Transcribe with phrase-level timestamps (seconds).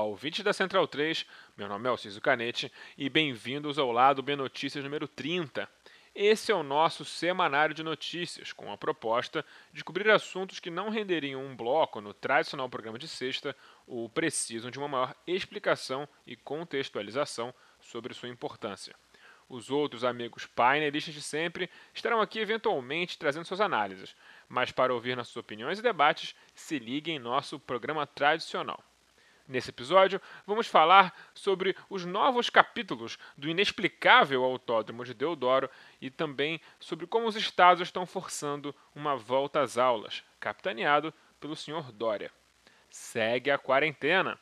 [0.00, 1.26] Olá, ouvintes da Central 3,
[1.58, 5.68] meu nome é Alciso Canete e bem-vindos ao Lado B Notícias número 30.
[6.14, 9.44] Esse é o nosso semanário de notícias, com a proposta
[9.74, 13.54] de cobrir assuntos que não renderiam um bloco no tradicional programa de sexta
[13.86, 18.96] ou precisam de uma maior explicação e contextualização sobre sua importância.
[19.50, 24.16] Os outros amigos painelistas de sempre estarão aqui eventualmente trazendo suas análises,
[24.48, 28.82] mas para ouvir nossas opiniões e debates, se ligue em nosso programa tradicional.
[29.50, 35.68] Nesse episódio, vamos falar sobre os novos capítulos do inexplicável Autódromo de Deodoro
[36.00, 41.90] e também sobre como os estados estão forçando uma volta às aulas, capitaneado pelo Sr.
[41.90, 42.30] Dória.
[42.88, 44.38] Segue a quarentena!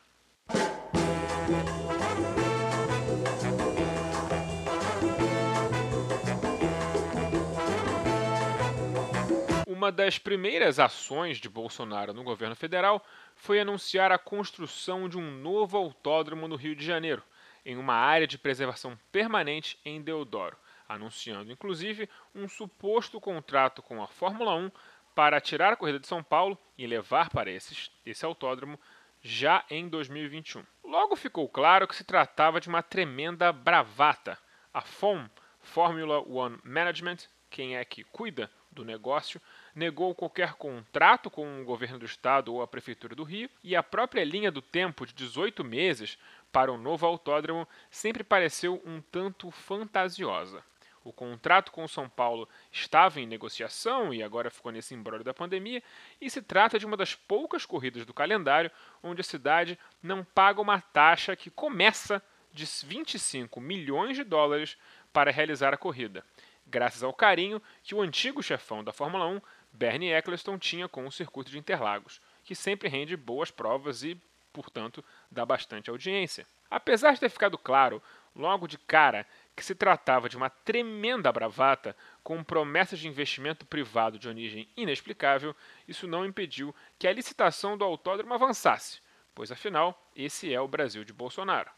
[9.65, 13.03] Uma das primeiras ações de Bolsonaro no governo federal
[13.39, 17.23] foi anunciar a construção de um novo autódromo no Rio de Janeiro,
[17.65, 24.07] em uma área de preservação permanente em Deodoro, anunciando inclusive um suposto contrato com a
[24.07, 24.69] Fórmula 1
[25.15, 28.77] para tirar a corrida de São Paulo e levar para esses, esse autódromo
[29.21, 30.61] já em 2021.
[30.83, 34.37] Logo ficou claro que se tratava de uma tremenda bravata.
[34.73, 35.27] A FOM,
[35.61, 37.17] Formula One Management,
[37.49, 39.41] quem é que cuida do negócio,
[39.75, 43.83] negou qualquer contrato com o governo do estado ou a prefeitura do Rio, e a
[43.83, 46.17] própria linha do tempo de 18 meses
[46.51, 50.63] para o novo autódromo sempre pareceu um tanto fantasiosa.
[51.03, 55.33] O contrato com o São Paulo estava em negociação e agora ficou nesse embrólio da
[55.33, 55.81] pandemia,
[56.19, 60.61] e se trata de uma das poucas corridas do calendário onde a cidade não paga
[60.61, 64.77] uma taxa que começa de 25 milhões de dólares
[65.13, 66.23] para realizar a corrida
[66.69, 69.41] graças ao carinho que o antigo chefão da Fórmula 1,
[69.71, 74.19] Bernie Eccleston, tinha com o circuito de Interlagos, que sempre rende boas provas e,
[74.51, 76.45] portanto, dá bastante audiência.
[76.69, 78.01] Apesar de ter ficado claro,
[78.35, 84.17] logo de cara, que se tratava de uma tremenda bravata com promessas de investimento privado
[84.17, 85.55] de origem inexplicável,
[85.87, 88.99] isso não impediu que a licitação do autódromo avançasse,
[89.35, 91.69] pois afinal, esse é o Brasil de Bolsonaro.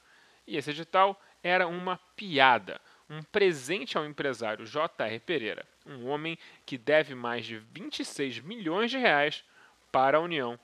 [0.45, 2.79] E esse edital era uma piada
[3.11, 5.19] um presente ao empresário J.R.
[5.19, 9.43] Pereira, um homem que deve mais de 26 milhões de reais
[9.91, 10.57] para a União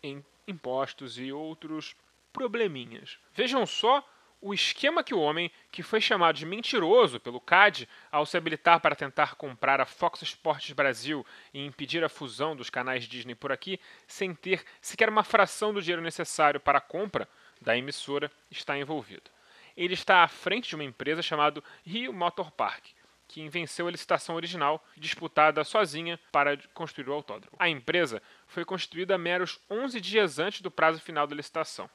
[0.00, 1.96] em impostos e outros
[2.32, 3.18] probleminhas.
[3.34, 4.08] Vejam só
[4.40, 8.78] o esquema que o homem, que foi chamado de mentiroso pelo CAD ao se habilitar
[8.78, 13.50] para tentar comprar a Fox Sports Brasil e impedir a fusão dos canais Disney por
[13.50, 17.28] aqui, sem ter sequer uma fração do dinheiro necessário para a compra
[17.60, 19.28] da emissora, está envolvido
[19.78, 22.86] ele está à frente de uma empresa chamada Rio Motor Park,
[23.28, 27.56] que venceu a licitação original disputada sozinha para construir o autódromo.
[27.60, 31.88] A empresa foi constituída meros 11 dias antes do prazo final da licitação.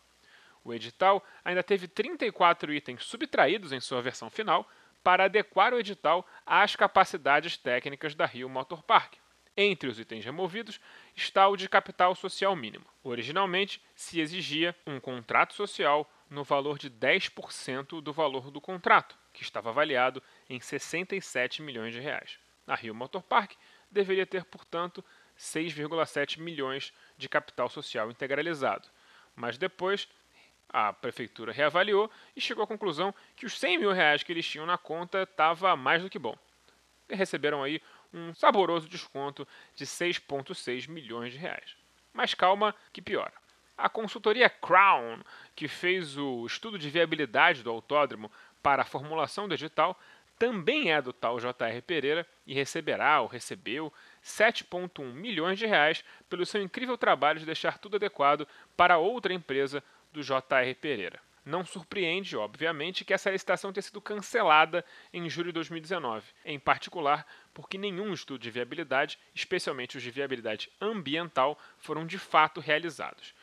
[0.63, 4.65] O edital ainda teve 34 itens subtraídos em sua versão final
[5.03, 9.15] para adequar o edital às capacidades técnicas da Rio Motor Park.
[9.57, 10.79] Entre os itens removidos
[11.13, 12.85] está o de capital social mínimo.
[13.03, 19.43] Originalmente se exigia um contrato social no valor de 10% do valor do contrato, que
[19.43, 22.39] estava avaliado em 67 milhões de reais.
[22.65, 23.53] A Rio Motor Park
[23.91, 25.05] deveria ter, portanto,
[25.37, 28.89] 6,7 milhões de capital social integralizado.
[29.35, 30.07] Mas depois
[30.69, 34.65] a prefeitura reavaliou e chegou à conclusão que os 100 mil reais que eles tinham
[34.65, 36.35] na conta estava mais do que bom.
[37.07, 37.79] E receberam aí
[38.11, 41.75] um saboroso desconto de 6,6 milhões de reais.
[42.11, 43.42] Mas calma que piora.
[43.77, 45.19] A consultoria Crown,
[45.55, 49.99] que fez o estudo de viabilidade do autódromo para a formulação do edital,
[50.37, 51.81] também é do tal J.R.
[51.81, 57.77] Pereira e receberá ou recebeu 7,1 milhões de reais pelo seu incrível trabalho de deixar
[57.77, 60.75] tudo adequado para outra empresa do J.R.
[60.75, 61.19] Pereira.
[61.45, 67.27] Não surpreende, obviamente, que essa licitação tenha sido cancelada em julho de 2019, em particular
[67.53, 73.33] porque nenhum estudo de viabilidade, especialmente os de viabilidade ambiental, foram de fato realizados.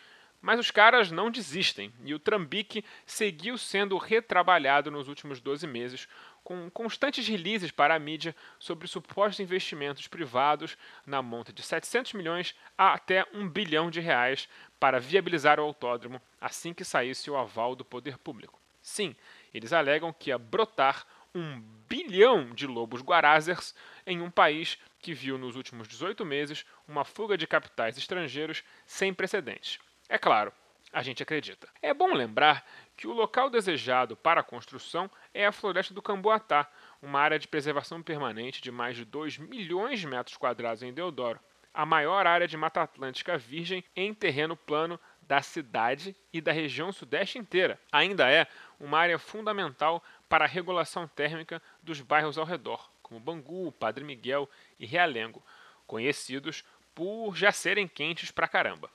[0.40, 6.08] Mas os caras não desistem e o Trambique seguiu sendo retrabalhado nos últimos 12 meses,
[6.42, 12.54] com constantes releases para a mídia sobre supostos investimentos privados na monta de 700 milhões
[12.76, 14.48] a até 1 bilhão de reais
[14.78, 18.58] para viabilizar o autódromo assim que saísse o aval do poder público.
[18.80, 19.14] Sim,
[19.52, 23.74] eles alegam que ia brotar um bilhão de lobos guarazers
[24.06, 29.12] em um país que viu nos últimos 18 meses uma fuga de capitais estrangeiros sem
[29.12, 29.78] precedentes.
[30.12, 30.52] É claro,
[30.92, 31.68] a gente acredita.
[31.80, 32.66] É bom lembrar
[32.96, 36.68] que o local desejado para a construção é a floresta do Camboatá,
[37.00, 41.38] uma área de preservação permanente de mais de 2 milhões de metros quadrados em Deodoro,
[41.72, 46.90] a maior área de Mata Atlântica virgem em terreno plano da cidade e da região
[46.90, 47.80] sudeste inteira.
[47.92, 48.48] Ainda é
[48.80, 54.50] uma área fundamental para a regulação térmica dos bairros ao redor, como Bangu, Padre Miguel
[54.76, 55.40] e Realengo,
[55.86, 56.64] conhecidos
[56.96, 58.90] por já serem quentes pra caramba.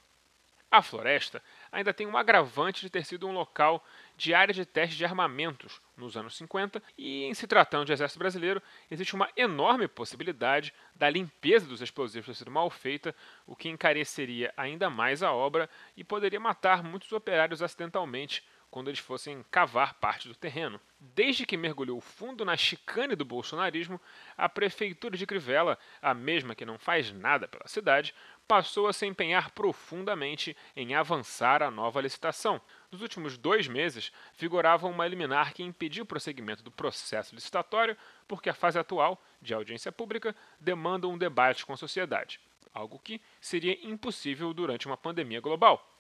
[0.71, 1.41] A floresta
[1.71, 3.85] ainda tem um agravante de ter sido um local
[4.17, 8.19] de área de teste de armamentos nos anos 50 e, em se tratando de exército
[8.19, 13.15] brasileiro, existe uma enorme possibilidade da limpeza dos explosivos ter sido mal feita,
[13.45, 18.44] o que encareceria ainda mais a obra e poderia matar muitos operários acidentalmente
[18.75, 20.81] quando eles fossem cavar parte do terreno.
[21.00, 24.01] Desde que mergulhou fundo na chicane do bolsonarismo,
[24.35, 28.13] a prefeitura de Crivella, a mesma que não faz nada pela cidade,
[28.47, 32.62] passou a se empenhar profundamente em avançar a nova licitação.
[32.92, 37.97] Nos últimos dois meses, vigorava uma liminar que impediu o prosseguimento do processo licitatório,
[38.27, 42.39] porque a fase atual, de audiência pública, demanda um debate com a sociedade,
[42.74, 45.91] algo que seria impossível durante uma pandemia global.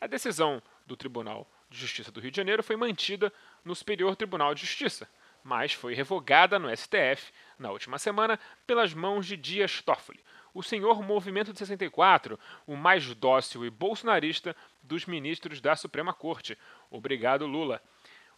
[0.00, 3.32] A decisão do Tribunal de Justiça do Rio de Janeiro foi mantida
[3.64, 5.08] no Superior Tribunal de Justiça,
[5.44, 10.22] mas foi revogada no STF na última semana pelas mãos de Dias Toffoli,
[10.54, 16.58] o senhor Movimento de 64, o mais dócil e bolsonarista dos ministros da Suprema Corte.
[16.90, 17.82] Obrigado, Lula.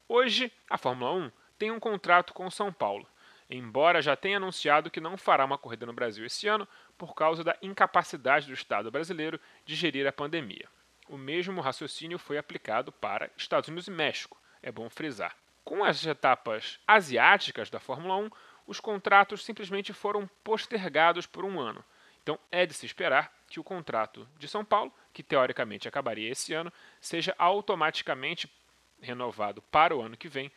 [0.08, 3.06] Hoje, a Fórmula 1 tem um contrato com São Paulo,
[3.48, 7.42] embora já tenha anunciado que não fará uma corrida no Brasil esse ano por causa
[7.42, 10.68] da incapacidade do Estado brasileiro de gerir a pandemia.
[11.08, 15.36] O mesmo raciocínio foi aplicado para Estados Unidos e México, é bom frisar.
[15.64, 18.30] Com as etapas asiáticas da Fórmula 1,
[18.66, 21.84] os contratos simplesmente foram postergados por um ano.
[22.24, 26.54] Então é de se esperar que o contrato de São Paulo, que teoricamente acabaria esse
[26.54, 28.50] ano, seja automaticamente
[28.98, 30.50] renovado para o ano que vem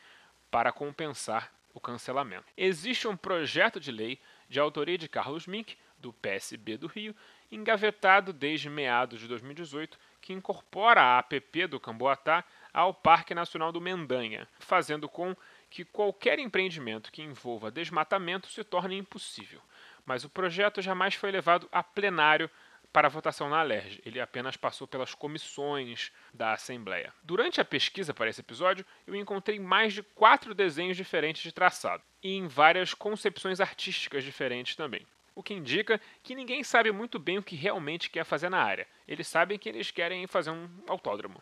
[0.49, 2.45] para compensar o cancelamento.
[2.55, 4.17] Existe um projeto de lei
[4.47, 7.13] de autoria de Carlos Mink, do PSB do Rio,
[7.51, 13.81] engavetado desde meados de 2018, que incorpora a APP do Camboatá ao Parque Nacional do
[13.81, 15.35] Mendanha, fazendo com
[15.69, 19.61] que qualquer empreendimento que envolva desmatamento se torne impossível.
[20.05, 22.49] Mas o projeto jamais foi levado a plenário
[22.93, 24.01] para votação na Alerj.
[24.05, 27.13] Ele apenas passou pelas comissões da Assembleia.
[27.21, 32.01] Durante a pesquisa para esse episódio, eu encontrei mais de quatro desenhos diferentes de traçado,
[32.23, 35.05] e em várias concepções artísticas diferentes também
[35.37, 38.87] o que indica que ninguém sabe muito bem o que realmente quer fazer na área.
[39.07, 41.39] Eles sabem que eles querem fazer um autódromo,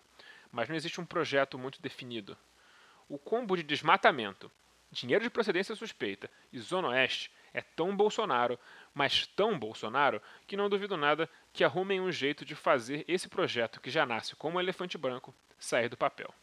[0.51, 2.37] mas não existe um projeto muito definido.
[3.07, 4.51] O combo de desmatamento,
[4.91, 8.59] dinheiro de procedência suspeita e Zona Oeste é tão Bolsonaro,
[8.93, 13.79] mas tão Bolsonaro, que não duvido nada que arrumem um jeito de fazer esse projeto
[13.79, 16.33] que já nasce como um elefante branco sair do papel.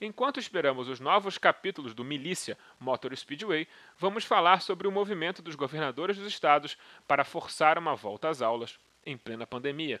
[0.00, 5.54] Enquanto esperamos os novos capítulos do Milícia Motor Speedway, vamos falar sobre o movimento dos
[5.54, 6.76] governadores dos estados
[7.06, 10.00] para forçar uma volta às aulas em plena pandemia.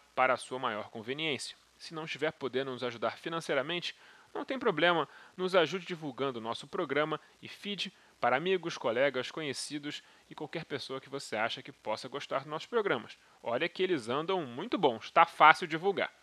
[0.15, 1.55] para a sua maior conveniência.
[1.77, 3.95] Se não estiver podendo nos ajudar financeiramente,
[4.33, 10.03] não tem problema, nos ajude divulgando o nosso programa e feed para amigos, colegas, conhecidos
[10.29, 13.17] e qualquer pessoa que você acha que possa gostar dos nossos programas.
[13.41, 16.13] Olha que eles andam muito bons, está fácil divulgar.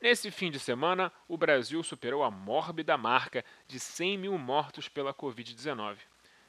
[0.00, 5.12] Nesse fim de semana, o Brasil superou a mórbida marca de 100 mil mortos pela
[5.12, 5.98] Covid-19,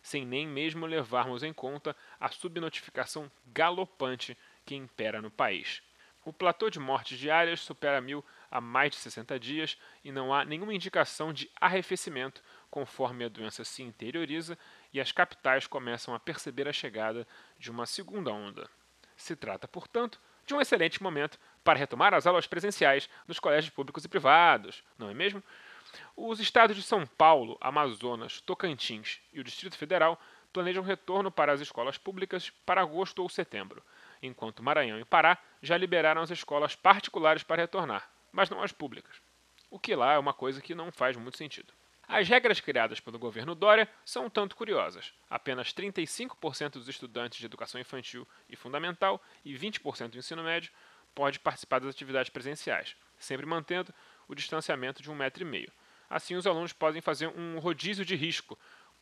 [0.02, 5.82] sem nem mesmo levarmos em conta a subnotificação galopante que impera no país.
[6.26, 10.44] O platô de mortes diárias supera mil há mais de 60 dias e não há
[10.44, 14.58] nenhuma indicação de arrefecimento conforme a doença se interioriza
[14.92, 17.26] e as capitais começam a perceber a chegada
[17.58, 18.70] de uma segunda onda.
[19.16, 24.04] Se trata, portanto, de um excelente momento para retomar as aulas presenciais nos colégios públicos
[24.04, 25.42] e privados, não é mesmo?
[26.14, 30.20] Os estados de São Paulo, Amazonas, Tocantins e o Distrito Federal
[30.52, 33.82] planejam retorno para as escolas públicas para agosto ou setembro
[34.22, 39.22] enquanto Maranhão e Pará já liberaram as escolas particulares para retornar, mas não as públicas.
[39.70, 41.74] O que lá é uma coisa que não faz muito sentido.
[42.08, 45.14] As regras criadas pelo governo Dória são um tanto curiosas.
[45.30, 50.72] Apenas 35% dos estudantes de educação infantil e fundamental e 20% do ensino médio
[51.14, 53.94] pode participar das atividades presenciais, sempre mantendo
[54.26, 55.72] o distanciamento de um metro e meio.
[56.10, 58.58] Assim, os alunos podem fazer um rodízio de risco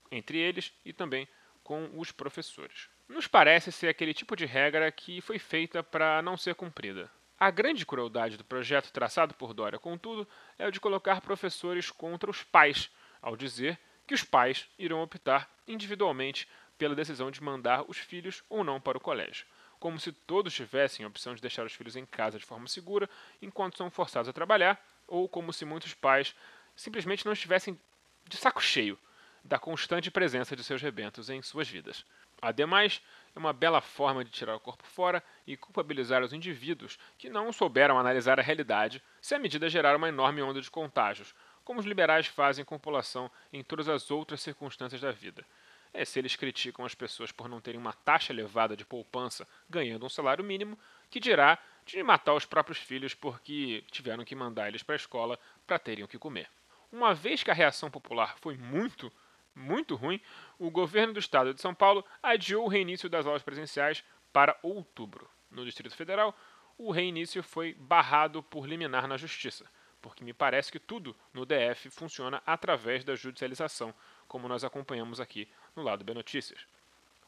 [0.10, 1.27] entre eles e também
[1.63, 2.89] com os professores.
[3.07, 7.09] Nos parece ser aquele tipo de regra que foi feita para não ser cumprida.
[7.39, 12.31] A grande crueldade do projeto traçado por Dória, contudo, é o de colocar professores contra
[12.31, 12.89] os pais,
[13.21, 16.47] ao dizer que os pais irão optar individualmente
[16.79, 19.45] pela decisão de mandar os filhos ou não para o colégio,
[19.79, 23.07] como se todos tivessem a opção de deixar os filhos em casa de forma segura
[23.39, 26.35] enquanto são forçados a trabalhar, ou como se muitos pais
[26.75, 27.79] simplesmente não estivessem
[28.27, 28.97] de saco cheio
[29.45, 32.03] da constante presença de seus rebentos em suas vidas.
[32.41, 33.01] Ademais,
[33.35, 37.53] é uma bela forma de tirar o corpo fora e culpabilizar os indivíduos que não
[37.53, 41.33] souberam analisar a realidade se a medida gerar uma enorme onda de contágios,
[41.63, 45.45] como os liberais fazem com a população em todas as outras circunstâncias da vida.
[45.93, 50.05] É se eles criticam as pessoas por não terem uma taxa elevada de poupança ganhando
[50.05, 50.77] um salário mínimo,
[51.09, 55.39] que dirá de matar os próprios filhos porque tiveram que mandar eles para a escola
[55.65, 56.49] para terem o que comer.
[56.91, 59.11] Uma vez que a reação popular foi muito
[59.55, 60.19] muito ruim,
[60.59, 65.29] o governo do estado de São Paulo adiou o reinício das aulas presenciais para outubro.
[65.50, 66.38] No Distrito Federal,
[66.77, 69.65] o reinício foi barrado por liminar na justiça,
[70.01, 73.93] porque me parece que tudo no DF funciona através da judicialização,
[74.27, 76.67] como nós acompanhamos aqui no lado B Notícias.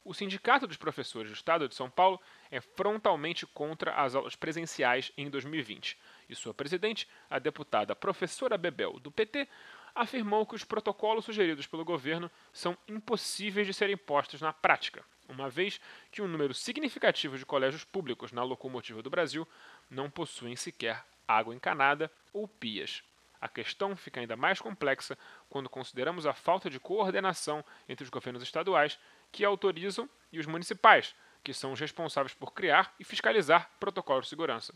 [0.04, 5.12] O Sindicato dos Professores do Estado de São Paulo é frontalmente contra as aulas presenciais
[5.18, 5.98] em 2020,
[6.30, 9.50] e sua presidente, a deputada professora Bebel, do PT,
[9.98, 15.50] afirmou que os protocolos sugeridos pelo governo são impossíveis de serem postos na prática, uma
[15.50, 19.48] vez que um número significativo de colégios públicos na locomotiva do Brasil
[19.90, 23.04] não possuem sequer água encanada ou pias.
[23.42, 25.18] A questão fica ainda mais complexa
[25.50, 29.00] quando consideramos a falta de coordenação entre os governos estaduais
[29.32, 34.30] que autorizam e os municipais, que são os responsáveis por criar e fiscalizar protocolos de
[34.30, 34.74] segurança.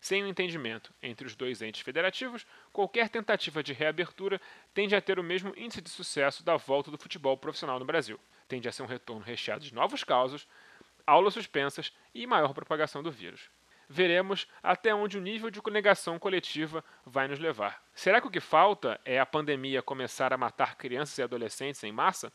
[0.00, 4.40] Sem o um entendimento entre os dois entes federativos, qualquer tentativa de reabertura
[4.72, 8.18] tende a ter o mesmo índice de sucesso da volta do futebol profissional no Brasil.
[8.48, 10.48] Tende a ser um retorno recheado de novos casos,
[11.06, 13.50] aulas suspensas e maior propagação do vírus.
[13.92, 17.82] Veremos até onde o nível de negação coletiva vai nos levar.
[17.92, 21.92] Será que o que falta é a pandemia começar a matar crianças e adolescentes em
[21.92, 22.32] massa?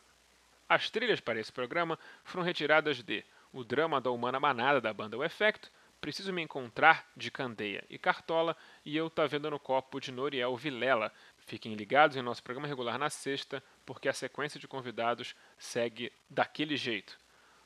[0.68, 5.16] As trilhas para esse programa foram retiradas de O Drama da Humana Manada da banda
[5.16, 5.70] O Efecto,
[6.00, 10.56] Preciso Me Encontrar, de Candeia e Cartola, e Eu Tá Vendo no Copo, de Noriel
[10.56, 11.12] Vilela.
[11.38, 16.76] Fiquem ligados em nosso programa regular na sexta, porque a sequência de convidados segue daquele
[16.76, 17.18] jeito.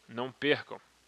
[0.08, 0.80] Não percam!